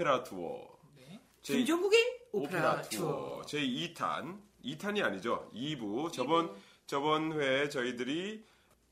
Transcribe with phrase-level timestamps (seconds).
[0.00, 1.20] 오페라 투어 네.
[1.42, 3.42] 제 김종국의 오페라, 투어.
[3.44, 8.42] 제 2탄 2탄이 아니죠 2부 저번 저번 회에 저희들이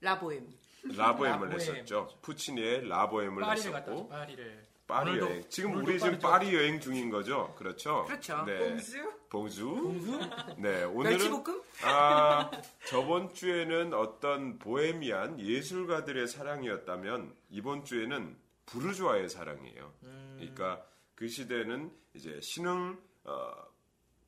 [0.02, 0.46] 라보엠.
[0.94, 1.52] 라보엠을 라보엠.
[1.60, 4.08] 했었죠 푸치니의 라보엠을 파리를 했었고.
[4.08, 4.68] 파리를.
[4.86, 6.18] 파리 오늘도- 여행 지금 우리 지금.
[6.18, 8.44] 파리 여행 중인 거죠 그렇죠 그렇죠.
[8.44, 9.12] 네 봉수?
[9.30, 10.20] 봉주 공수?
[10.58, 11.62] 네 오늘은 멸치볶음?
[11.84, 12.50] 아,
[12.86, 19.92] 저번 주에는 어떤 보헤미안 예술가들의 사랑이었다면 이번 주에는 부르주아의 사랑이에요.
[20.36, 20.84] 그러니까
[21.18, 23.52] 그 시대는 이제 신흥 어,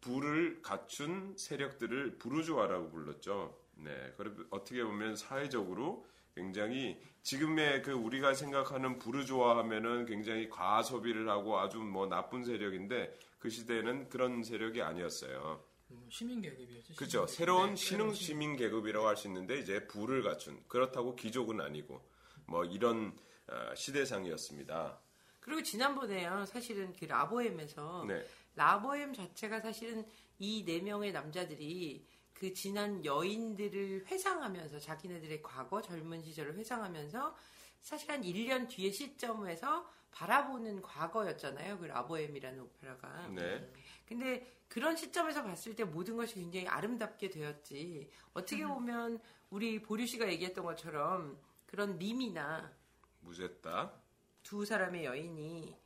[0.00, 3.56] 부를 갖춘 세력들을 부르주아라고 불렀죠.
[3.76, 11.60] 네, 그리고 어떻게 보면 사회적으로 굉장히 지금의 그 우리가 생각하는 부르주아 하면은 굉장히 과소비를 하고
[11.60, 15.62] 아주 뭐 나쁜 세력인데 그 시대는 그런 세력이 아니었어요.
[15.93, 16.95] 음, 시민 계급이었죠.
[16.96, 17.26] 그렇죠.
[17.28, 22.04] 새로운 네, 신흥 시민 계급이라고 할 수 있는데 이제 부를 갖춘 그렇다고 귀족은 아니고
[22.46, 24.98] 뭐 이런 어, 시대상이었습니다.
[25.41, 26.45] 그리고 지난번에요.
[26.46, 28.24] 사실은 그 라보엠에서 네,
[28.55, 30.07] 라보엠 자체가 사실은
[30.38, 37.37] 이 네 명의 남자들이 그 지난 여인들을 회상하면서 자기네들의 과거 젊은 시절을 회상하면서
[37.83, 41.79] 사실 한 1년 뒤의 시점에서 바라보는 과거였잖아요.
[41.79, 43.29] 그 라보엠이라는 오페라가.
[43.29, 43.73] 네,
[44.07, 48.11] 근데 그런 시점에서 봤을 때 모든 것이 굉장히 아름답게 되었지.
[48.33, 52.73] 어떻게 보면 우리 보류 씨가 얘기했던 것처럼 그런 밈이나
[53.21, 53.99] 무쇠다.
[54.43, 55.77] 두 사람의 여인이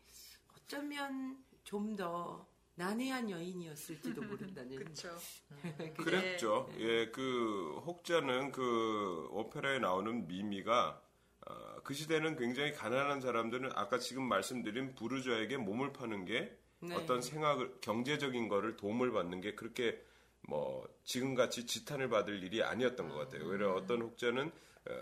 [0.56, 4.76] 어쩌면 좀 더 난해한 여인이었을지도 모른다는.
[4.76, 5.08] 그렇죠.
[5.78, 5.94] 그죠?
[5.96, 6.70] 그랬죠.
[6.78, 11.00] 예, 그 혹자는 그 오페라에 나오는 미미가
[11.46, 16.94] 어, 그 시대는 굉장히 가난한 사람들은 아까 지금 말씀드린 부르주아에게 몸을 파는 게 네.
[16.96, 20.02] 어떤 생각을 경제적인 거를 도움을 받는 게 그렇게
[20.48, 23.48] 뭐 지금같이 지탄을 받을 일이 아니었던 것 같아요.
[23.48, 24.50] 오히려 어떤 혹자는
[24.90, 24.92] 어,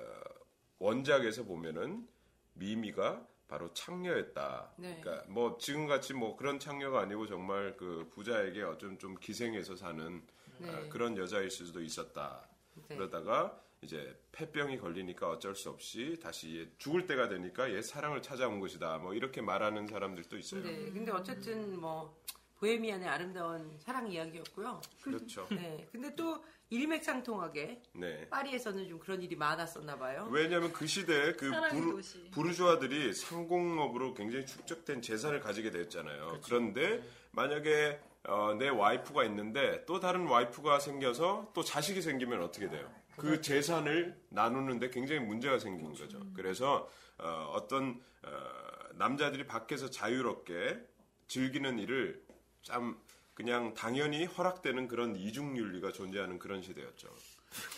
[0.79, 2.07] 원작에서 보면은
[2.55, 4.73] 미미가 바로 창녀였다.
[4.77, 5.01] 네.
[5.01, 10.23] 그러니까 뭐 지금같이 뭐 그런 창녀가 아니고 정말 그 부자에게 어좀 좀 기생해서 사는
[10.59, 10.71] 네.
[10.71, 12.49] 아, 그런 여자일 수도 있었다.
[12.89, 12.97] 네.
[12.97, 18.61] 그러다가 이제 폐병이 걸리니까 어쩔 수 없이 다시 얘 죽을 때가 되니까 얘 사랑을 찾아온
[18.61, 18.99] 것이다.
[18.99, 20.63] 뭐 이렇게 말하는 사람들도 있어요.
[20.63, 22.17] 네, 근데 어쨌든 뭐
[22.63, 24.81] 보헤미안의 아름다운 사랑 이야기였고요.
[25.03, 25.49] 그렇죠.
[25.51, 28.29] 네, 근데 또 일맥상통하게 네.
[28.29, 30.29] 파리에서는 좀 그런 일이 많았었나 봐요.
[30.31, 32.31] 왜냐하면 그 시대에 그 부르, 도시.
[32.31, 36.39] 부르주아들이 상공업으로 굉장히 축적된 재산을 가지게 되었잖아요.
[36.45, 37.03] 그런데
[37.33, 42.89] 만약에 어, 내 와이프가 있는데 또 다른 와이프가 생겨서 또 자식이 생기면 어떻게 돼요?
[43.17, 46.21] 그 재산을 나누는데 굉장히 문제가 생긴 거죠.
[46.33, 48.01] 그래서 어, 떤
[48.95, 50.93] 남자들이 밖에서 자유롭게
[51.27, 52.22] 즐기는 일을
[52.63, 52.97] 참
[53.35, 57.09] 그냥 당연히 허락되는 그런 이중윤리가 존재하는 그런 시대였죠.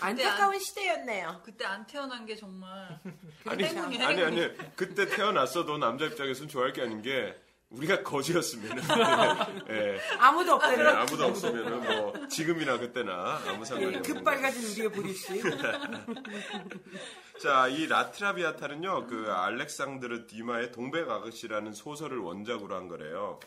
[0.00, 1.42] 안타까운 시대였네요.
[1.44, 2.98] 그때 안 태어난 게 정말
[3.46, 4.42] 아니, 행운이에요, 아니, 행운이.
[4.42, 7.36] 아니, 그때 태어났어도 남자 입장에서는 좋아할 게 아닌 게,
[7.70, 8.70] 우리가 거지였으면,
[9.70, 14.02] 예, 아무도 예, 없다는 아무도 없으면은 뭐, 지금이나 그때나 아무 상관이 없는 거예요.
[14.02, 15.42] 급발가진 우리의 보류 씨.
[17.42, 23.40] 자, 이 라트라비아타는요, 그 알렉산드르 뒤마의 동백 아가씨라는 소설을 원작으로 한 거래요.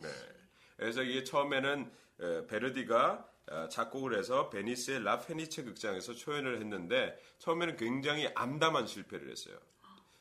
[0.00, 0.40] 동백아가 네.
[0.76, 1.90] 그래서 이게 처음에는
[2.20, 9.30] 에, 베르디가 어, 작곡을 해서 베니스의 라 페니체 극장에서 초연을 했는데 처음에는 굉장히 암담한 실패를
[9.30, 9.58] 했어요.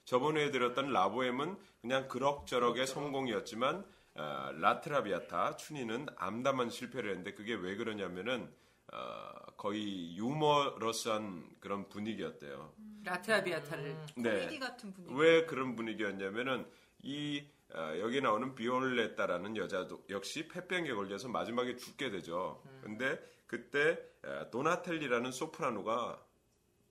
[0.06, 3.86] 저번에 들었던 라보엠은 그냥 그럭저럭의 성공이었지만
[4.16, 8.52] 어, 라트라비아타 춘희는 암담한 실패를 했는데 그게 왜 그러냐면은
[8.92, 12.74] 어, 거의 유머러스한 그런 분위기였대요.
[13.04, 13.98] 라트라비아타를.
[14.16, 14.32] 네.
[14.32, 15.14] 코미디 같은 분위기.
[15.16, 16.66] 왜 그런 분위기였냐면은
[17.04, 17.59] 이 어,
[18.00, 22.63] 여기 나오는 비올레타라는 여자도 역시 폐병에 걸려서 마지막에 죽게 되죠.
[22.81, 26.19] 근데 그때 어, 도나텔리라는 소프라노가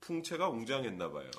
[0.01, 1.29] 풍채가 웅장했나 봐요.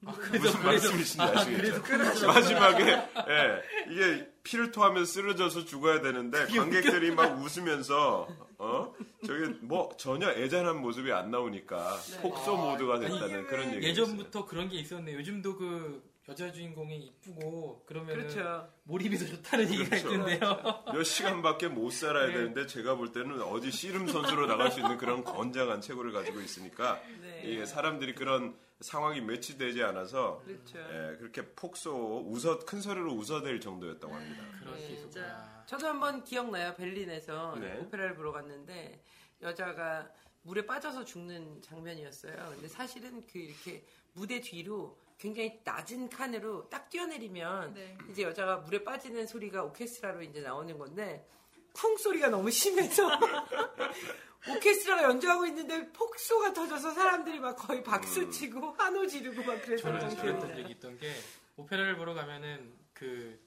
[0.00, 2.26] 무슨 말씀이신지 아시겠죠?
[2.26, 8.28] 마지막에 예, 이게 피를 토하면서 쓰러져서 죽어야 되는데 관객들이 막 웃으면서
[8.58, 8.94] 어
[9.26, 13.86] 저기 뭐 전혀 애잔한 모습이 안 나오니까 폭소 모드가 됐다는 그런 얘기.
[13.88, 15.14] 예전부터 그런 게 있었네.
[15.14, 18.72] 요즘도 그 여자 주인공이 이쁘고 그러면 그렇죠.
[18.84, 20.14] 몰입이 더 좋다는 얘기가 그렇죠.
[20.14, 20.84] 있던데요.
[20.94, 22.34] 몇 시간밖에 못 살아야 네.
[22.34, 27.02] 되는데 제가 볼 때는 어디 씨름 선수로 나갈 수 있는 그런 건장한 체구를 가지고 있으니까
[27.20, 27.42] 네.
[27.44, 30.78] 이게 사람들이 그런 상황이 매치되지 않아서 그렇죠.
[30.78, 34.44] 예, 그렇게 폭소 웃어 큰 소리로 웃어댈 정도였다고 합니다.
[34.60, 35.64] 그런 게 있었구나.
[35.66, 36.76] 저도 한번 기억나요.
[36.76, 37.76] 베를린에서 네.
[37.78, 39.02] 오페라를 보러 갔는데
[39.42, 40.08] 여자가
[40.42, 42.52] 물에 빠져서 죽는 장면이었어요.
[42.54, 47.98] 근데 사실은 그 이렇게 무대 뒤로 굉장히 낮은 칸으로 딱 뛰어내리면 네.
[48.10, 51.28] 이제 여자가 물에 빠지는 소리가 오케스트라로 이제 나오는 건데
[51.74, 53.06] 쿵 소리가 너무 심해서
[54.48, 60.16] 오케스트라가 연주하고 있는데 폭소가 터져서 사람들이 막 거의 박수 치고 환호 지르고 막 저는 기억이
[60.16, 60.56] 그랬던.
[60.56, 61.12] 적이 있던 게
[61.56, 63.38] 오페라를 보러 가면은 그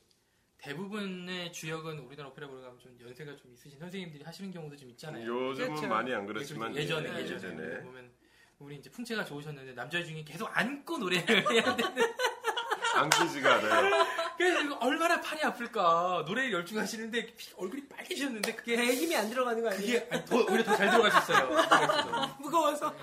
[0.60, 5.26] 대부분의 주역은 우리나라 오페라 보러 가면 좀 연세가 좀 있으신 선생님들이 하시는 경우도 좀 있잖아요.
[5.26, 5.88] 요즘은 그렇죠.
[5.88, 8.12] 많이 안 그렇지만 예전에 예, 예전에 보면
[8.64, 12.14] 우리 이제 풍채가 좋으셨는데 남자 중에 계속 안고 노래를 해야 되는
[12.96, 14.06] 안기지가 않아요.
[14.38, 19.62] 그래서 이거 얼마나 팔이 아플까 노래에 열중하시는데 피- 얼굴이 빨개지셨는데 그게 배에 힘이 안 들어가는
[19.62, 20.00] 거 아니에요?
[20.00, 22.36] 그게 아니, 더, 오히려 더 잘 들어가셨어요.
[22.40, 22.96] 무거워서.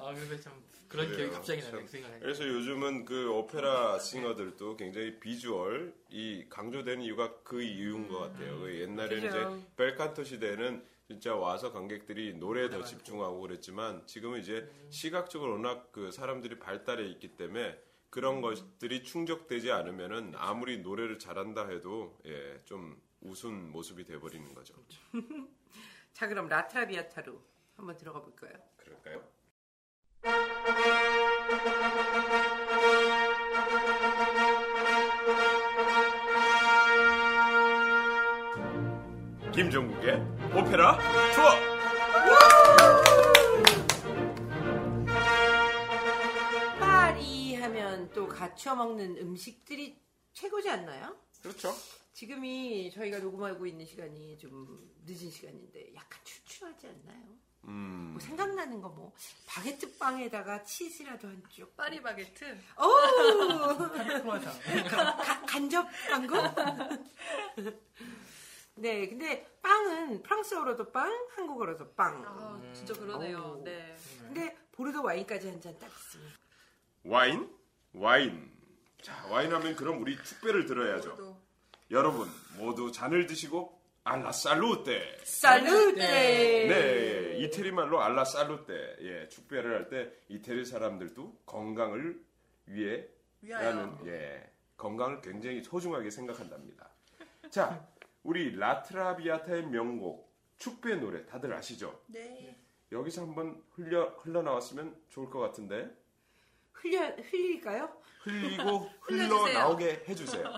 [0.00, 0.52] 아 그래서 참
[0.88, 1.18] 그런 그래요.
[1.18, 1.86] 기억이 갑자기 나네요.
[1.86, 2.00] 참.
[2.02, 2.18] 그.
[2.20, 8.58] 그래서 요즘은 그 오페라 싱어들도 굉장히 비주얼 이 강조되는 이유가 그 이유인 것 같아요.
[8.60, 8.70] 그
[9.04, 9.56] 옛날에는 그죠.
[9.56, 16.10] 이제 벨칸토 시대는 진짜 와서 관객들이 노래에 더 집중하고 그랬지만 지금은 이제 시각적으로 워낙 그
[16.10, 17.78] 사람들이 발달해 있기 때문에
[18.10, 24.74] 그런 것들이 충족되지 않으면은 아무리 노래를 잘한다 해도 예, 좀 우스운 모습이 돼버리는 거죠.
[26.12, 27.40] 자 그럼 라트라비아타로
[27.76, 28.54] 한번 들어가 볼까요?
[28.76, 29.22] 그럴까요?
[39.56, 40.20] 김종국의
[40.54, 40.98] 오페라
[41.34, 42.66] 투어.
[46.80, 49.98] 파리 하면 또 갖춰 먹는 음식들이
[50.32, 51.16] 최고지 않나요?
[51.42, 51.74] 그렇죠.
[52.12, 57.22] 지금이 저희가 녹음하고 있는 시간이 좀 늦은 시간인데 약간 출출하지 않나요?
[57.64, 58.10] 음.
[58.12, 59.12] 뭐 생각나는 거 뭐
[59.46, 61.76] 바게트 빵에다가 치즈라도 한 쪽.
[61.76, 62.56] 파리 바게트.
[62.76, 63.88] 어우
[64.22, 64.52] 크로아상.
[64.88, 66.36] 가- 간접 광고?
[68.76, 72.22] 네, 근데 빵은 프랑스어로도 빵, 한국어로도 빵.
[72.26, 73.56] 아, 진짜 그러네요.
[73.58, 73.64] 오.
[73.64, 73.96] 네.
[74.20, 76.36] 근데 보르도 와인까지 한 잔 딱 있습니다.
[77.04, 77.50] 와인?
[77.94, 78.52] 와인.
[79.00, 81.16] 자, 와인 하면 그럼 우리 축배를 들어야죠.
[81.16, 81.40] 또
[81.90, 82.28] 여러분
[82.58, 85.20] 모두 잔을 드시고 알라 살루테.
[85.24, 85.96] 살루테.
[86.68, 88.96] 네, 이태리 말로 알라 살루테.
[89.00, 92.20] 예, 축배를 할 때 이태리 사람들도 건강을
[92.66, 93.06] 위해
[93.40, 93.70] 위하여.
[93.70, 96.90] 라는 예, 건강을 굉장히 소중하게 생각한답니다.
[97.50, 97.88] 자,
[98.26, 102.02] 우리 라트라비아타의 명곡 축배 노래 다들 아시죠?
[102.08, 102.58] 네.
[102.90, 105.96] 여기서 한번 흘려 흘러나왔으면 좋을 것 같은데
[106.72, 107.88] 흘려 흘릴까요?
[108.22, 109.38] 흘리고 흘려주세요.
[109.44, 110.52] 흘러나오게 해주세요.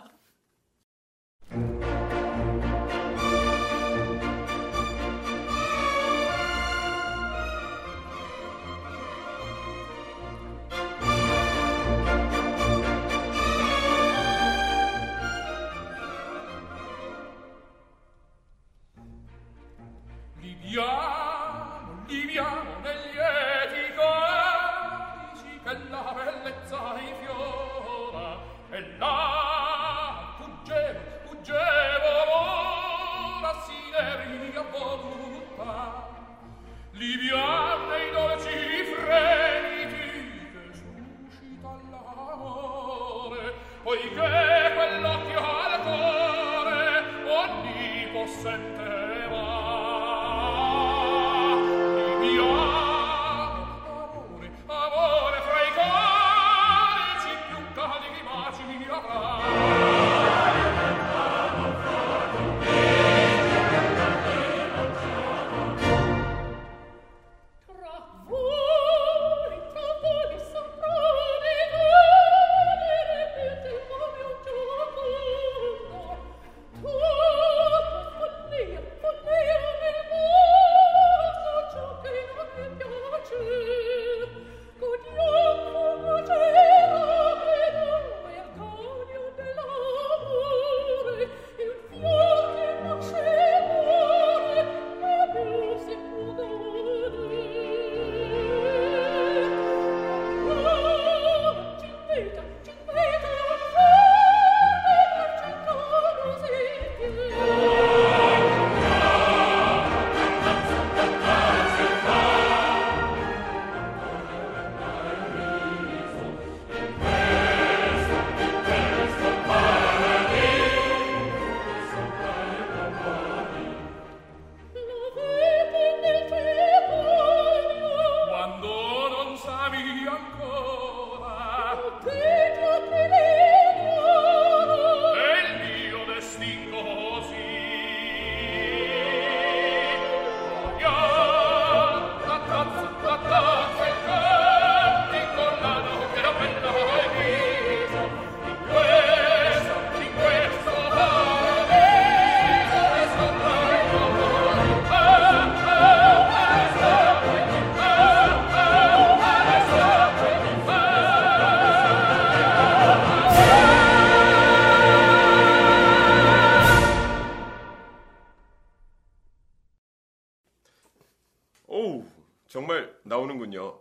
[43.88, 48.77] poiché quell'occhio al cuore ogni possente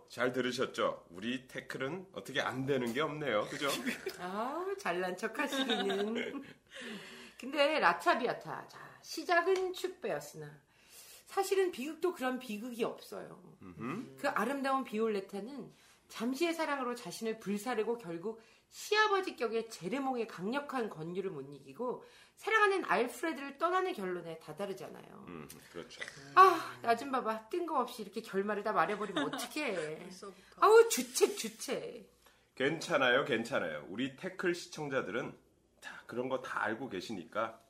[0.08, 1.06] 잘 들으셨죠?
[1.10, 3.46] 우리 태클은 어떻게 안 되는 게 없네요.
[3.50, 3.68] 그죠?
[4.20, 6.44] 아, 잘난 척 하시기는.
[7.38, 8.68] 근데 라차비아타.
[8.68, 10.50] 자, 시작은 축배였으나
[11.26, 13.42] 사실은 비극도 그런 비극이 없어요.
[13.62, 14.16] 음흠.
[14.18, 15.70] 그 아름다운 비올레타는
[16.08, 22.04] 잠시의 사랑으로 자신을 불사르고 결국 시아버지 격의 제르몽의 강력한 권유를 못 이기고
[22.36, 25.24] 사랑하는 알프레드를 떠나는 결론에 다다르잖아요.
[25.28, 26.00] 음, 그렇죠.
[26.36, 27.48] 아, 나 좀 봐봐.
[27.48, 29.98] 뜬금없이 이렇게 결말을 다 말해버리면 어떡해.
[30.60, 32.08] 아우, 주책, 주책.
[32.54, 33.84] 괜찮아요, 괜찮아요.
[33.88, 35.36] 우리 태클 시청자들은
[35.80, 37.60] 다 그런 거 다 알고 계시니까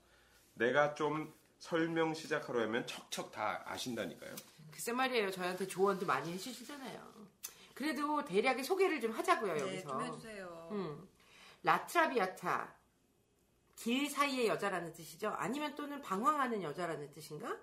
[0.54, 4.34] 내가 좀 설명 시작하려 면 척척 다 아신다니까요.
[4.70, 5.30] 글쎄 말이에요.
[5.30, 7.28] 저희한테 조언도 많이 해주시잖아요.
[7.74, 9.88] 그래도 대략의 소개를 좀 하자고요, 네, 여기서.
[9.88, 10.57] 좀 해주세요.
[10.72, 11.08] 음.
[11.62, 12.74] 라트라비아타.
[13.76, 15.28] 길 사이의 여자라는 뜻이죠.
[15.38, 17.56] 아니면 또는 방황하는 여자라는 뜻인가?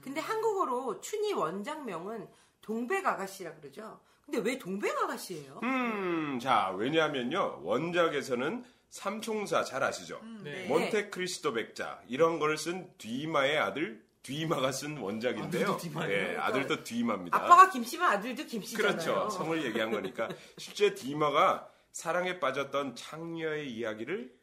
[0.00, 2.28] 근데 한국어로 춘희 원작명은
[2.62, 4.00] 동백아가씨라 그러죠.
[4.24, 5.60] 근데 왜 동백아가씨예요?
[5.62, 7.60] 음, 자, 왜냐하면요.
[7.64, 10.18] 원작에서는 삼총사 잘 아시죠?
[10.22, 10.52] 음, 네.
[10.62, 10.68] 네.
[10.68, 15.64] 몬테크리스토 백자 이런 걸 쓴 뒤마의 아들 뒤마가 쓴 원작인데요.
[15.64, 16.32] 아들도 뒤마예요?
[16.32, 17.36] 예, 아들도 뒤마입니다.
[17.36, 18.90] 아빠가 김씨면 아들도 김씨잖아요.
[18.96, 19.30] 그렇죠.
[19.30, 24.36] 성을 얘기한 거니까 실제 뒤마가 사랑에 빠졌던 창녀의 이야기를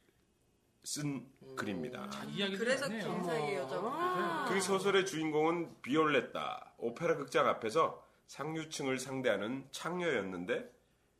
[0.83, 2.09] 쓴 글입니다.
[2.09, 3.11] 자, 이야기도 그래서 많네요.
[3.13, 3.89] 긴 사이의 여자고.
[3.89, 4.45] 아.
[4.49, 10.69] 그 소설의 주인공은 비올레타 오페라 극장 앞에서 상류층을 상대하는 창녀였는데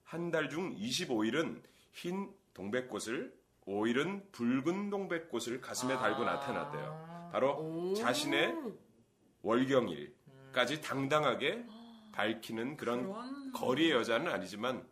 [0.04, 3.34] 한 달 중 25일은 흰 동백꽃을
[3.66, 7.30] 5일은 붉은 동백꽃을 가슴에 달고 나타났대요.
[7.32, 7.94] 바로 오.
[7.96, 8.56] 자신의
[9.42, 11.66] 월경일까지 당당하게
[12.12, 14.88] 밝히는 그런 그런 거리의 여자는 아니지만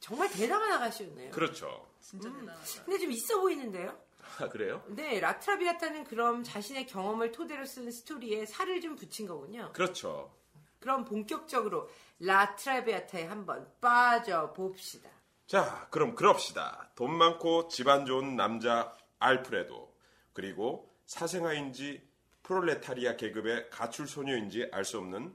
[0.00, 1.30] 정말 대단한 아가씨였네요.
[1.30, 1.86] 그렇죠.
[2.00, 2.60] 진짜 대단하다.
[2.84, 3.98] 근데 좀 있어 보이는데요?
[4.38, 4.82] 아, 그래요?
[4.88, 9.72] 네, 라트라비아타는 그럼 자신의 경험을 토대로 쓴 스토리에 살을 좀 붙인 거군요.
[9.72, 10.32] 그렇죠.
[10.78, 15.10] 그럼 본격적으로 라트라비아타에 한번 빠져 봅시다.
[15.46, 16.90] 자, 그럼 그럽시다.
[16.94, 19.92] 돈 많고 집안 좋은 남자 알프레도
[20.32, 22.08] 그리고 사생아인지
[22.44, 25.34] 프롤레타리아 계급의 가출 소녀인지 알 수 없는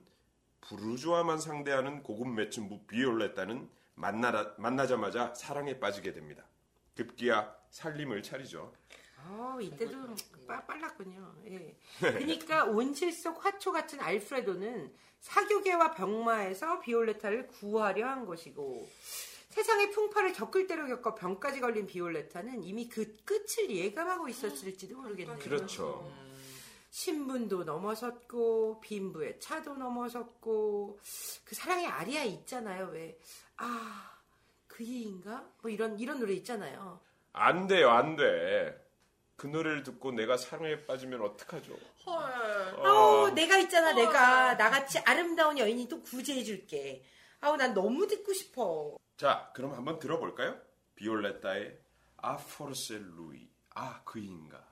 [0.62, 6.46] 부르주아만 상대하는 고급 매춘부 비올레타는 만나 만나자마자 사랑에 빠지게 됩니다.
[6.96, 8.74] 급기야 살림을 차리죠.
[9.28, 10.16] 어, 이때도
[10.48, 11.36] 빠, 빨랐군요.
[11.48, 11.76] 예.
[12.00, 18.88] 그러니까 온실 속 화초 같은 알프레도는 사교계와 병마에서 비올레타를 구하려 한 것이고
[19.50, 25.40] 세상의 풍파를 겪을 대로 겪어 병까지 걸린 비올레타는 이미 그 끝을 예감하고 있었을지도 모르겠네요.
[25.40, 26.12] 그렇죠.
[26.92, 31.00] 신분도 넘어섰고 빈부의 차도 넘어섰고
[31.44, 32.90] 그 사랑의 아리아 있잖아요.
[32.94, 33.18] 왜
[33.58, 34.20] 아,
[34.68, 35.50] 그이인가?
[35.62, 37.00] 뭐 이런 이런 노래 있잖아요.
[37.34, 38.82] 안 돼요, 안 돼.
[39.36, 41.78] 그 노래를 듣고 내가 사랑에 빠지면 어떡하죠?
[42.06, 42.16] 헐.
[42.80, 42.86] 어.
[42.86, 47.04] 아우 내가 있잖아 내가 나같이 아름다운 여인이 또 구제해줄게
[47.42, 50.58] 아우 난 너무 듣고 싶어 자, 그럼 한번 들어볼까요?
[50.96, 51.78] 비올레타의
[52.18, 53.50] 아 포르세 루이.
[53.76, 54.66] 아, 그인가.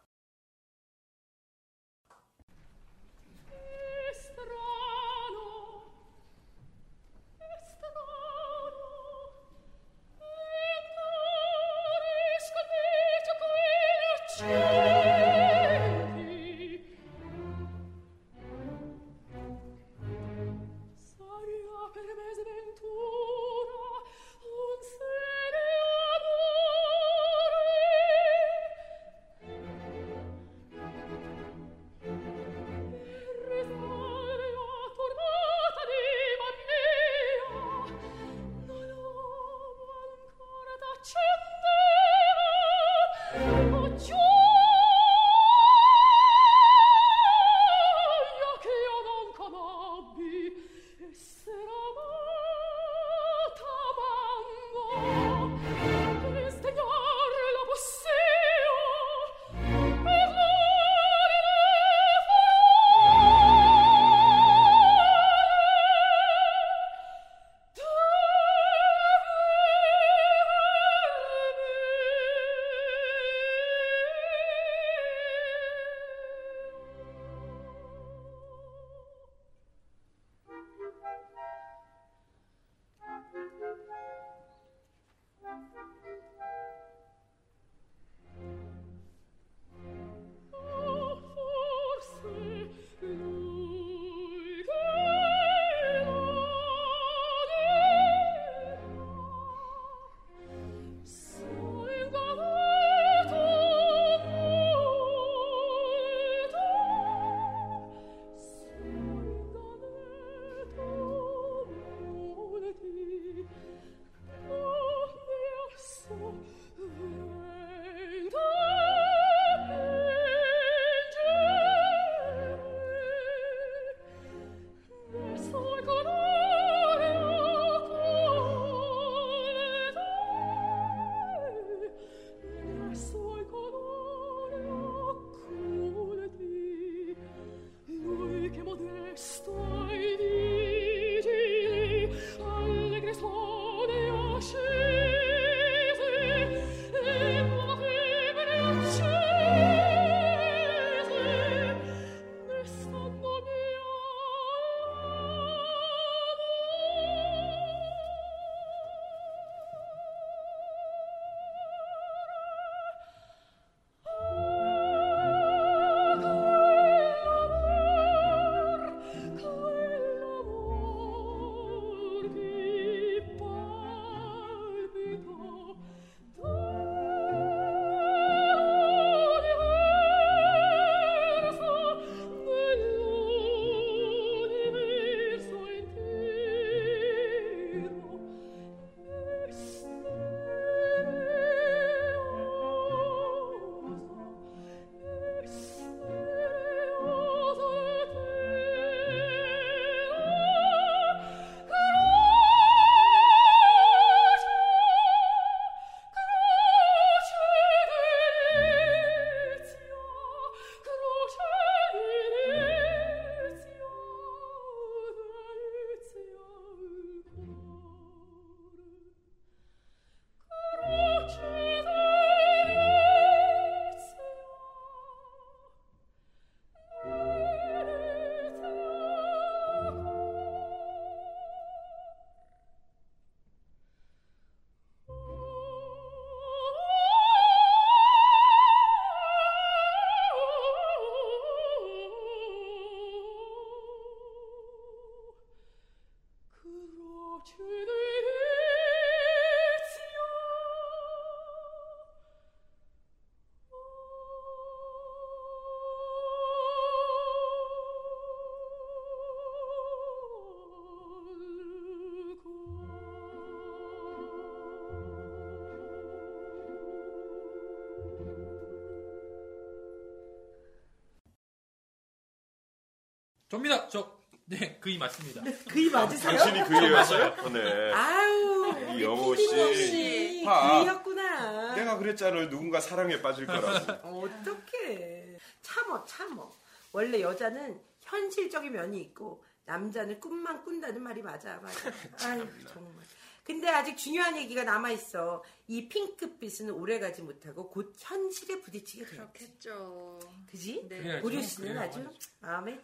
[273.53, 273.87] 접니다.
[273.87, 274.11] 저,
[274.45, 275.43] 네, 그이 맞습니다.
[275.69, 276.37] 그이 맞으세요?
[276.37, 277.49] 당신이 그이였어요?
[277.51, 277.93] 네.
[277.93, 280.43] 아유, 우리 영호 씨.
[280.43, 281.75] 그이였구나.
[281.75, 282.49] 내가 그랬잖아.
[282.49, 284.21] 누군가 사랑에 빠질 거라고.
[284.25, 285.37] 어떡해.
[285.61, 286.51] 참어, 참어.
[286.93, 291.89] 원래 여자는 현실적인 면이 있고, 남자는 꿈만 꾼다는 말이 맞아, 맞아.
[292.27, 293.03] 아유, 정말.
[293.43, 295.43] 근데 아직 중요한 얘기가 남아있어.
[295.67, 299.29] 이 핑크빛은 오래가지 못하고 곧 현실에 부딪히게 돼요.
[299.33, 300.19] 그렇겠죠.
[300.49, 300.87] 그지?
[300.87, 301.19] 네.
[301.19, 302.09] 고려 씨는 아주.
[302.39, 302.81] 마음에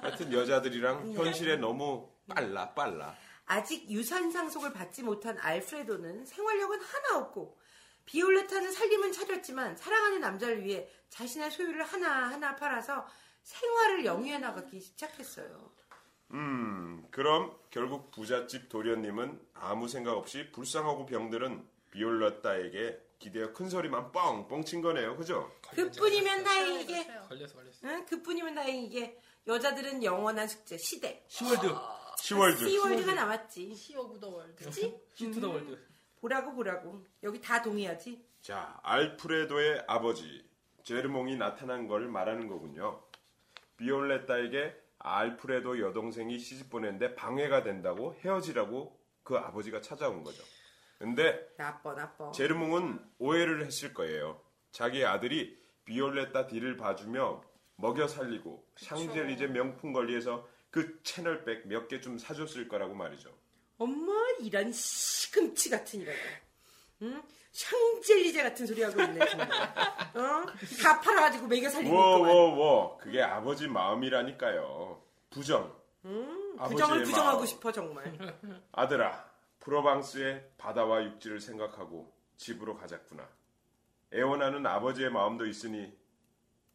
[0.00, 3.14] 하여튼 여자들이랑 현실에 너무 빨라, 빨라.
[3.44, 7.58] 아직 유산 상속을 받지 못한 알프레도는 생활력은 하나 없고
[8.06, 13.06] 비올레타는 살림은 차렸지만 사랑하는 남자를 위해 자신의 소유를 하나하나 팔아서
[13.42, 15.70] 생활을 영위해 나가기 시작했어요.
[16.32, 24.46] 음, 그럼 결국 부잣집 도련님은 아무 생각 없이 불쌍하고 병들은 비올레타에게 기대어 큰 소리만 뻥
[24.46, 25.16] 뻥 친 거네요.
[25.16, 25.50] 그죠?
[25.70, 27.06] 그뿐이면 다행이게.
[27.28, 27.78] 걸려서 걸렸어.
[27.84, 28.06] 응?
[28.06, 29.20] 그뿐이면 다행이게.
[29.46, 31.24] 여자들은 영원한 숙제 시댁.
[31.26, 31.74] 시월드.
[32.18, 32.68] 시월드.
[32.68, 33.74] 시월드가 남았지.
[33.74, 34.64] 시 of the world.
[34.64, 35.00] 그치?
[35.14, 35.78] 시 to the world.
[36.20, 37.04] 보라고 보라고.
[37.22, 38.24] 여기 다 동의하지?
[38.40, 40.44] 자, 알프레도의 아버지
[40.84, 43.02] 제르몽이 나타난 걸 말하는 거군요.
[43.78, 48.97] 비올레타에게 알프레도 여동생이 시집 보냈는데 방해가 된다고 헤어지라고
[49.28, 50.42] 그 아버지가 찾아온 거죠.
[50.98, 52.30] 근데 나빠 나빠.
[52.32, 54.40] 제르몽은 오해를 했을 거예요.
[54.72, 57.42] 자기 아들이 비올레타 뒤를 봐주며
[57.76, 63.30] 먹여 살리고 샹젤리제 명품 걸리에서 그 채널백 몇 개 좀 사줬을 거라고 말이죠.
[63.76, 66.22] 엄마 이런 시금치 같은 이런 거.
[67.02, 67.22] 응?
[67.52, 69.48] 샹젤리제 같은 소리 하고 있네 정말.
[69.52, 70.46] 어?
[70.82, 71.94] 다 팔아가지고 먹여 살리고.
[71.94, 75.02] 워워워 그게 아버지 마음이라니까요.
[75.28, 75.76] 부정.
[76.06, 77.46] 음, 부정을 부정하고 마음.
[77.46, 78.04] 싶어 정말.
[78.72, 83.28] 아들아, 프로방스의 바다와 육지를 생각하고 집으로 가자꾸나.
[84.12, 85.92] 애원하는 아버지의 마음도 있으니,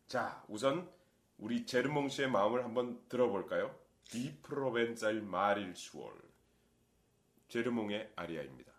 [0.08, 0.90] 자, 우선
[1.38, 3.76] 우리 제르몽 씨의 마음을 한번 들어볼까요?
[4.06, 6.14] 디 프로벤쌀 마릴 수월.
[7.48, 8.73] 제르몽의 아리아입니다.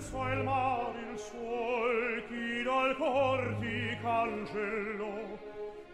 [0.00, 5.38] penso il mar il suol chi dal cor ti cancello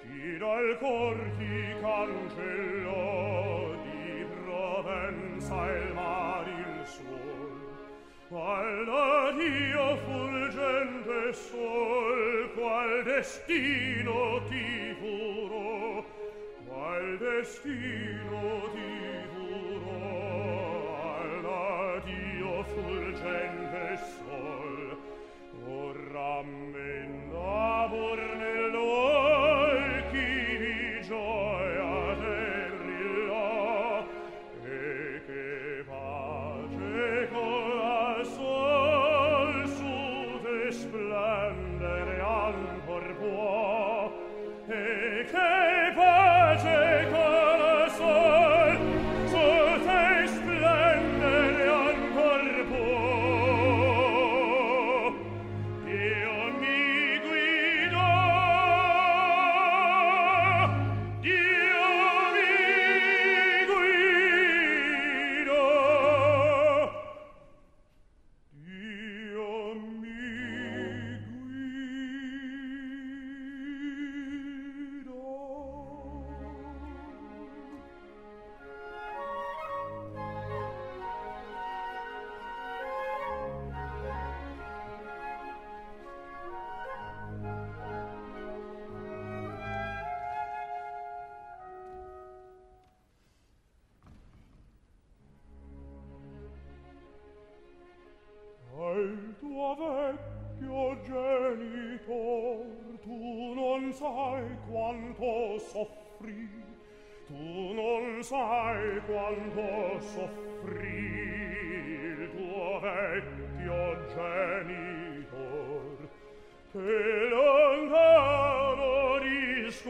[0.00, 3.00] chi dal cor ti cancello
[3.82, 7.64] di provenza il mar il suol
[8.30, 16.04] alla dio fulgente sol qual destino ti furo
[16.68, 18.92] qual destino ti
[19.34, 19.98] furo
[21.18, 23.55] alla dio fulgente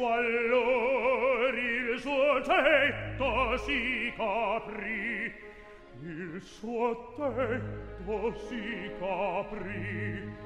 [0.07, 5.35] ecco allor il suo tetto si capri
[6.03, 10.45] il suo tetto si capri.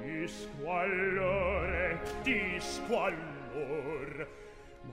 [0.00, 4.28] Di squallore di squallor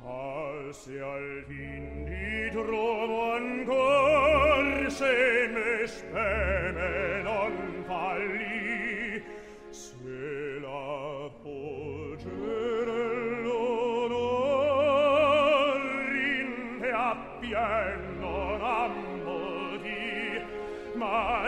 [0.02, 8.51] ma se al fin di trovo ancor se me speme non falli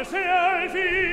[0.03, 1.12] I see er sie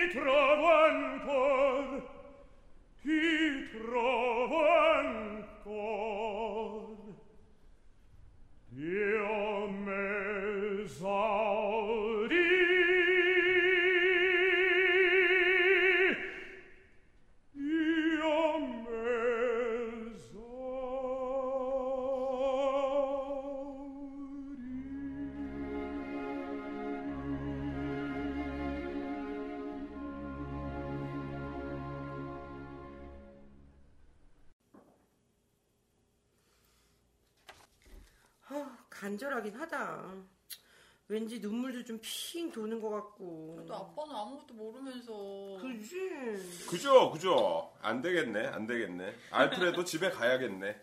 [41.11, 43.65] 왠지 눈물도 좀 핑 도는 것 같고.
[43.67, 45.11] 또 아빠는 아무것도 모르면서
[45.61, 46.65] 그지?
[46.69, 47.69] 그죠, 그죠.
[47.81, 49.13] 안 되겠네, 안 되겠네.
[49.31, 50.81] 알프레도 집에 가야겠네.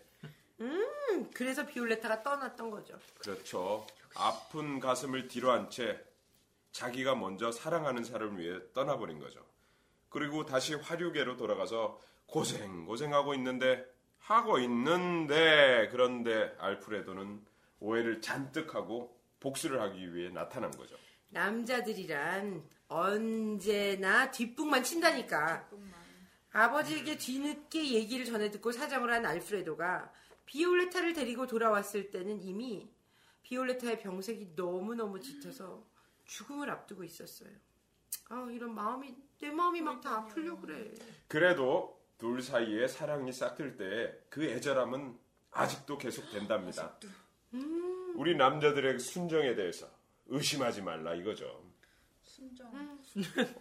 [0.61, 2.99] 음, 그래서 비올레타가 떠났던 거죠.
[3.19, 3.87] 그렇죠.
[4.15, 5.99] 아픈 가슴을 뒤로 한 채
[6.73, 9.43] 자기가 먼저 사랑하는 사람을 위해 떠나버린 거죠.
[10.09, 13.83] 그리고 다시 화류계로 돌아가서 고생 고생하고 있는데
[14.19, 17.41] 하고 있는데 그런데 알프레도는
[17.79, 20.95] 오해를 잔뜩 하고 복수를 하기 위해 나타난 거죠.
[21.29, 25.69] 남자들이란 언제나 뒷북만 친다니까.
[26.51, 30.11] 아버지에게 뒤늦게 얘기를 전해 듣고 사정을 한 알프레도가
[30.45, 32.89] 비올레타를 데리고 돌아왔을 때는 이미
[33.43, 35.85] 비올레타의 병색이 너무너무 짙어서
[36.25, 37.49] 죽음을 앞두고 있었어요.
[38.29, 40.91] 아, 이런 마음이, 내 마음이 막 다 아프려 그래.
[41.27, 45.17] 그래도 둘 사이에 사랑이 싹틀 때 그 애절함은
[45.51, 46.99] 아직도 계속된답니다.
[48.19, 49.89] 우리 남자들의 순정에 대해서
[50.27, 51.63] 의심하지 말라 이거죠.
[52.21, 52.99] 순정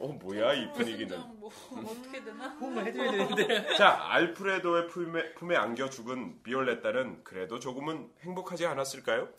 [0.00, 1.10] 어 뭐야 이 분위기는.
[1.16, 1.48] 순정 뭐
[1.88, 2.48] 어떻게 되나?
[2.48, 3.76] 호응을 해줘야 되는데.
[3.76, 9.32] 자 알프레도의 품에, 품에 안겨 죽은 비올레타는 그래도 조금은 행복하지 않았을까요?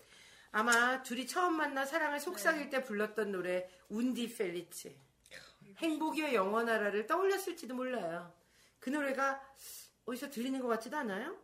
[0.53, 4.97] 아마 둘이 처음 만나 사랑을 속삭일 때 불렀던 노래 운디 펠리치
[5.79, 8.31] 행복이여 영원하라를 떠올렸을지도 몰라요.
[8.79, 9.41] 그 노래가
[10.05, 11.35] 어디서 들리는 것 같지도 않아요?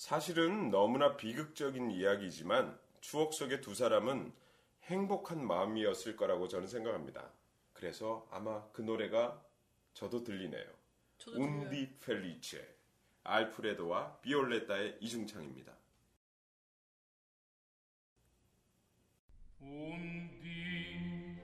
[0.00, 4.32] 사실은 너무나 비극적인 이야기지만 추억 속의 두 사람은
[4.84, 7.30] 행복한 마음이었을 거라고 저는 생각합니다.
[7.74, 9.38] 그래서 아마 그 노래가
[9.92, 10.64] 저도 들리네요.
[11.18, 11.42] 저도.
[11.42, 12.66] 운디 펠리체
[13.24, 15.70] 알프레도와 비올레타의 이중창입니다.
[19.60, 21.36] Undi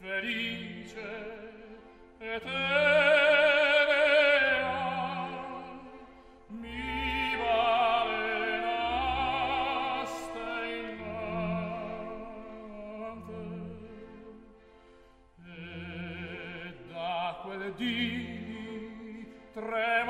[0.00, 0.98] felice
[2.22, 3.23] eterea
[19.54, 20.03] tre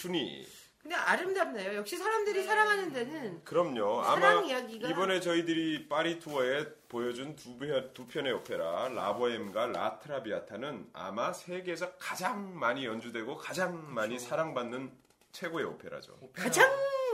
[0.00, 0.46] 라트라비아타, 춘희.
[0.82, 1.74] 근데 아름답네요.
[1.76, 4.00] 역시 사람들이 사랑하는 데는 그럼요.
[4.00, 10.88] 아마 사랑 이야기가 이번에 저희들이 파리 투어에 보여준 두, 편- 두 편의 오페라 라보엠과 라트라비아타는
[10.94, 14.90] 아마 세계에서 가장 많이 연주되고 가장 많이 사랑받는
[15.32, 16.16] 최고의 오페라죠.
[16.22, 16.44] 오페라.
[16.44, 16.70] 가장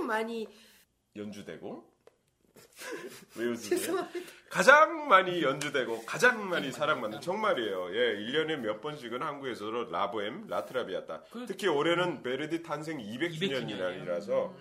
[0.06, 0.46] 많이
[1.16, 1.95] 연주되고
[3.36, 4.06] 왜 웃으세요?
[4.50, 7.94] 가장 많이 연주되고 가장 많이 사랑받는 정말이에요.
[7.94, 11.22] 예, 1년에 몇 번씩은 한국에서도 라보엠, 라트라비아타.
[11.30, 14.54] 그- 특히 올해는 베르디 탄생 200주년이라서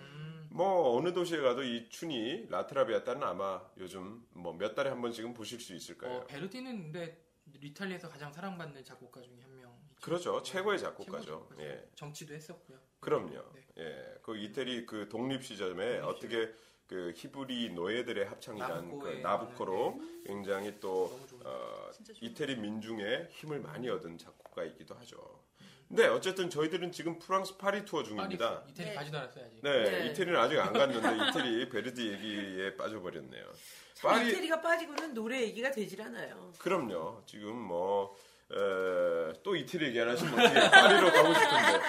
[0.50, 5.60] 뭐 어느 도시에 가도 이 춘이 라트라비아타는 아마 요즘 뭐 몇 달에 한 번씩은 보실
[5.60, 6.16] 수 있을 거예요.
[6.18, 7.22] 어, 베르디는 근데
[7.62, 9.76] 이탈리아에서 가장 사랑받는 작곡가 중에 한 명.
[10.02, 10.42] 그렇죠.
[10.42, 11.24] 최고의 최고의 작곡가죠.
[11.24, 11.62] 작곡가죠.
[11.62, 11.88] 예.
[11.94, 12.78] 정치도 했었고요.
[13.00, 13.30] 그럼요.
[13.54, 13.65] 네.
[13.78, 14.18] 예.
[14.22, 16.52] 그 이태리 그 독립 시점에 어떻게
[16.88, 24.94] 그 히브리 노예들의 합창이란 그 나부코로 굉장히 또 어, 이태리 민중의 힘을 많이 얻은 작곡가이기도
[24.96, 25.44] 하죠.
[25.88, 28.60] 근데 어쨌든 저희들은 지금 프랑스 파리 투어 중입니다.
[28.60, 28.94] 파리, 이태리 네.
[28.94, 29.60] 가지도 않았어요 아직.
[29.62, 30.06] 네, 네.
[30.06, 33.44] 이태리는 아직 안 갔는데 이태리 베르디 얘기에 빠져버렸네요.
[33.94, 36.52] 참 파리 이태리가 빠지고는 노래 얘기가 되질 않아요.
[36.58, 37.22] 그럼요.
[37.26, 38.16] 지금 뭐
[38.52, 41.80] 에, 또 이태리 얘기 안 하시면 어떻게 파리로 가고 싶은데.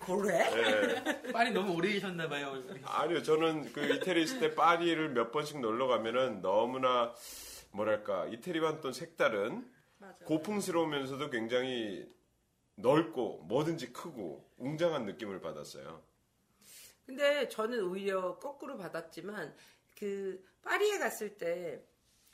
[0.00, 1.02] 그래?
[1.26, 1.32] 예.
[1.32, 2.62] 파리 너무 오래 계셨나봐요.
[2.84, 7.14] 아니요, 저는 그 이태리 있을 때 파리를 몇 번씩 놀러 가면은 너무나
[7.70, 9.66] 뭐랄까 이태리와 또 색다른
[9.98, 10.24] 맞아.
[10.26, 12.06] 고풍스러우면서도 굉장히
[12.74, 16.02] 넓고 뭐든지 크고 웅장한 느낌을 받았어요.
[17.06, 19.54] 근데 저는 오히려 거꾸로 받았지만
[19.98, 21.82] 그 파리에 갔을 때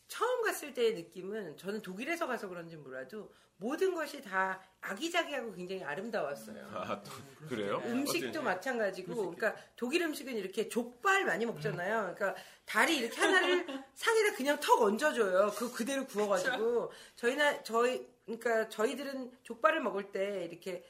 [0.09, 6.71] 처음 갔을 때의 느낌은 저는 독일에서 가서 그런지 몰라도 모든 것이 다 아기자기하고 굉장히 아름다웠어요.
[6.73, 7.11] 아, 또
[7.49, 7.83] 그래요?
[7.85, 12.15] 음식도 마찬가지고, 그러니까 독일 음식은 이렇게 족발 많이 먹잖아요.
[12.15, 15.53] 그러니까 다리 이렇게 하나를 상에다 그냥 턱 얹어줘요.
[15.57, 20.85] 그 그대로 구워가지고 저희나 저희 그러니까 저희들은 족발을 먹을 때 이렇게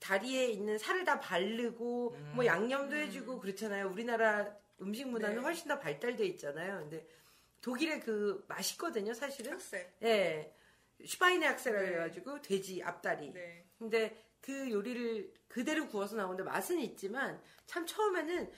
[0.00, 3.88] 다리에 있는 살을 다 바르고 뭐 양념도 해주고 그렇잖아요.
[3.88, 5.42] 우리나라 음식 문화는 네.
[5.42, 6.78] 훨씬 더 발달돼 있잖아요.
[6.80, 7.06] 근데
[7.60, 9.52] 독일의 그 맛있거든요, 사실은.
[9.52, 9.86] 학생.
[10.02, 10.54] 예.
[11.04, 11.88] 슈바이네 학세라 네.
[11.88, 13.32] 해가지고 돼지 앞다리.
[13.32, 13.64] 네.
[13.78, 18.50] 근데 그 요리를 그대로 구워서 나오는데 맛은 있지만 참 처음에는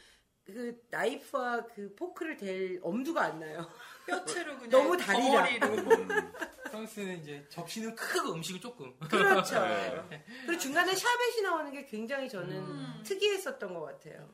[0.44, 3.70] 그 나이프와 그 포크를 댈 엄두가 안 나요.
[4.06, 5.46] 뼈채로 그냥 너무 다리라.
[6.70, 8.96] 프랑스는 이제 접시는 크고 음식은 조금.
[8.98, 9.60] 그렇죠.
[10.08, 10.24] 네.
[10.46, 13.02] 그리고 중간에 샤벳이 나오는 게 굉장히 저는 음.
[13.04, 14.28] 특이했었던 것 같아요.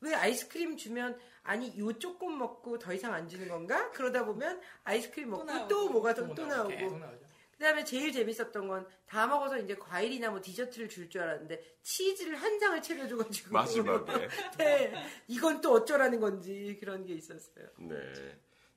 [0.00, 3.90] 왜 아이스크림 주면 아니 요 조금 먹고 더 이상 안 주는 건가?
[3.92, 7.26] 그러다 보면 아이스크림 먹고 나오고, 또 뭐가 또, 또또 나오고, 나오고 계속 나오죠.
[7.52, 12.80] 그다음에 제일 재밌었던 건 다 먹어서 이제 과일이나 뭐 디저트를 줄줄 알았는데 치즈를 한 장을
[12.80, 14.28] 채려줘가지고 마지막에.
[14.56, 14.94] 네,
[15.26, 17.66] 이건 또 어쩌라는 건지 그런 게 있었어요.
[17.76, 17.96] 네.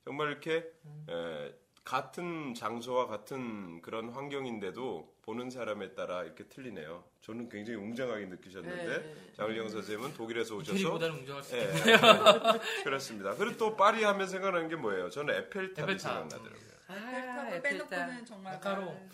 [0.04, 0.72] 정말 이렇게
[1.08, 1.54] 에,
[1.84, 7.04] 같은 장소와 같은 그런 환경인데도 보는 사람에 따라 이렇게 틀리네요.
[7.20, 9.32] 저는 굉장히 웅장하게 느끼셨는데 네.
[9.36, 11.98] 장을영 선생님은 독일에서 오셔서 웅장할 수 예, 있겠네요.
[12.84, 13.34] 그렇습니다.
[13.36, 15.10] 그리고 또 파리 하면 생각나는 게 뭐예요?
[15.10, 16.00] 저는 에펠탑이 에펠탑.
[16.00, 16.74] 생각나더라고요.
[16.88, 17.88] 아, 탑을 에펠탑.
[17.90, 19.08] 빼놓고는 정말 마카롱.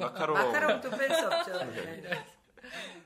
[0.00, 0.34] 마카롱.
[0.36, 1.52] 마카롱도 뺄 수 없죠.
[1.70, 2.26] 네.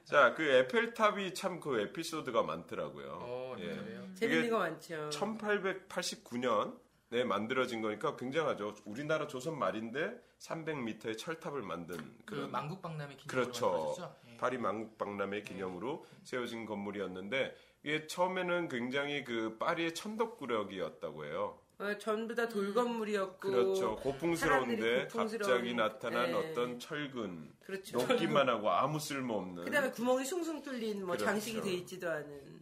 [0.05, 3.19] 자, 그 에펠탑이 참 그 에피소드가 많더라고요.
[3.23, 4.15] 어, 예.
[4.15, 5.11] 재밌는 거 많죠.
[5.11, 6.79] 1889년
[7.13, 8.77] 에 만들어진 거니까 굉장하죠.
[8.85, 13.67] 우리나라 조선 말인데 300m의 철탑을 만든 그 그런 만국박람회 기념으로 그렇죠.
[13.71, 14.17] 만들어졌죠?
[14.29, 14.37] 예.
[14.37, 21.59] 파리 만국박람회 기념으로 세워진 건물이었는데 이게 처음에는 굉장히 그 파리의 천덕구력이었다고 해요.
[21.81, 23.97] 어, 전부 다 돌 건물이었고 그렇죠.
[23.97, 26.35] 고풍스러운데 고풍스러운, 갑자기 나타난 예.
[26.35, 27.99] 어떤 철근 그렇죠.
[27.99, 31.25] 높기만 하고 아무 쓸모 없는 그다음에 구멍이 숭숭 뚫린 뭐 그렇죠.
[31.25, 32.61] 장식이 돼 있지도 않은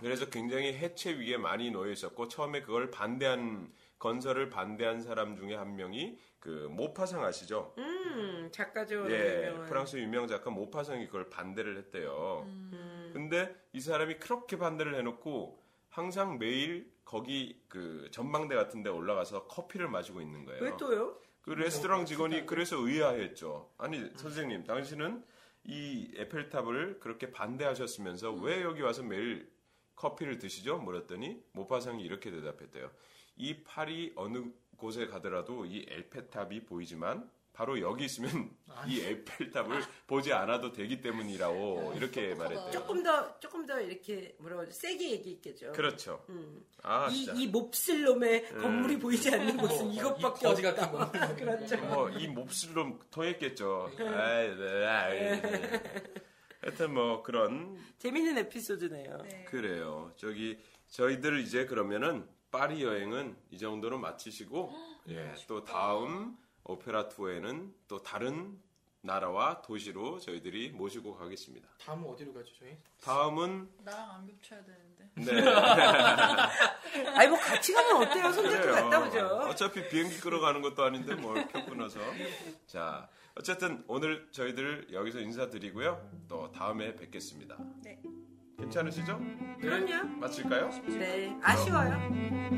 [0.00, 3.70] 그래서 굉장히 해체 위에 많이 놓여 있었고 처음에 그걸 반대한
[4.04, 7.72] 건설을 반대한 사람 중에 한 명이 그 모파상 아시죠?
[7.78, 9.10] 음 작가죠.
[9.10, 9.66] 예, 유명한.
[9.66, 12.44] 프랑스 유명 작가 모파상이 그걸 반대를 했대요.
[12.46, 13.10] 음.
[13.14, 19.88] 근데 이 사람이 그렇게 반대를 해놓고 항상 매일 거기 그 전망대 같은 데 올라가서 커피를
[19.88, 20.62] 마시고 있는 거예요.
[20.62, 21.18] 왜 또요?
[21.40, 23.70] 그 레스토랑 직원이 그래서 의아했죠.
[23.78, 25.24] 아니 선생님, 당신은
[25.64, 29.50] 이 에펠탑을 그렇게 반대하셨으면서 왜 여기 와서 매일
[29.96, 30.76] 커피를 드시죠?
[30.78, 32.90] 물었더니 모파상이 이렇게 대답했대요.
[33.36, 34.44] 이 파리 어느
[34.76, 38.50] 곳에 가더라도 이 에펠탑이 보이지만 바로 여기 있으면
[38.88, 42.70] 이 에펠탑을 보지 않아도 되기 때문이라고 이렇게 말했대요.
[42.72, 44.72] 조금 더 조금 더 이렇게 뭐라고 하죠?
[44.72, 45.70] 세게 얘기했겠죠.
[45.72, 46.24] 그렇죠.
[46.30, 46.64] 음.
[46.82, 47.24] 아, 이.
[47.36, 50.90] 이 몹쓸 놈의 건물이 보이지 않는 곳은 어, 이것밖에 이 거지 없다.
[50.90, 51.36] 같은.
[51.36, 51.76] 그렇죠.
[51.86, 53.90] 뭐, 이 몹쓸놈 더했겠죠.
[54.00, 55.72] 아이, 네, 아이, 네.
[56.60, 59.18] 하여튼 뭐 그런 재밌는 에피소드네요.
[59.30, 59.44] 네.
[59.44, 60.12] 그래요.
[60.16, 60.58] 저기
[60.88, 64.72] 저희들 이제 그러면은 파리 여행은 이 정도로 마치시고
[65.08, 68.60] 예, 또 다음 오페라 투어에는 또 다른
[69.00, 71.68] 나라와 도시로 저희들이 모시고 가겠습니다.
[71.84, 72.78] 다음은 어디로 가죠, 저희?
[73.02, 75.10] 다음은 나랑 안 겹쳐야 되는데.
[75.16, 75.50] 네.
[77.10, 78.32] 아니 뭐 같이 가면 어때요?
[78.32, 78.70] 손잡고.
[78.72, 79.26] 갔다 오죠.
[79.50, 81.98] 어차피 비행기 끌어가는 것도 아닌데 뭘표 끊어서.
[82.68, 86.08] 자, 어쨌든 오늘 저희들 여기서 인사드리고요.
[86.28, 87.58] 또 다음에 뵙겠습니다.
[87.82, 88.00] 네.
[88.58, 89.20] 괜찮으시죠?
[89.60, 90.18] 그럼요.
[90.20, 90.70] 마칠까요?
[90.88, 91.36] 네.
[91.42, 91.90] 아쉬워요.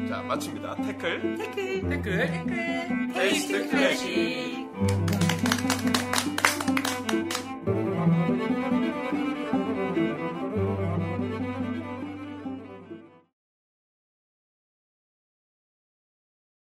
[0.09, 0.74] 자, 마칩니다.
[0.76, 1.36] 태클.
[1.38, 1.88] 태클.
[1.88, 2.26] 댓글.
[2.26, 3.12] 태클.
[3.14, 5.15] 테이스트 클래식.